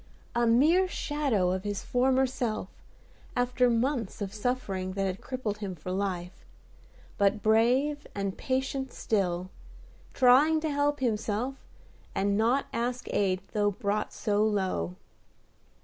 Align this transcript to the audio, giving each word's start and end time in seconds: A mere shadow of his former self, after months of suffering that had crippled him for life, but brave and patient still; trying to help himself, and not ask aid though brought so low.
A 0.33 0.47
mere 0.47 0.87
shadow 0.87 1.51
of 1.51 1.63
his 1.63 1.83
former 1.83 2.25
self, 2.25 2.69
after 3.35 3.69
months 3.69 4.19
of 4.19 4.33
suffering 4.33 4.93
that 4.93 5.05
had 5.05 5.21
crippled 5.21 5.59
him 5.59 5.75
for 5.75 5.91
life, 5.91 6.43
but 7.19 7.43
brave 7.43 8.07
and 8.15 8.35
patient 8.35 8.91
still; 8.93 9.51
trying 10.15 10.59
to 10.61 10.71
help 10.71 11.01
himself, 11.01 11.53
and 12.15 12.35
not 12.35 12.65
ask 12.73 13.09
aid 13.13 13.41
though 13.53 13.69
brought 13.69 14.11
so 14.11 14.43
low. 14.43 14.95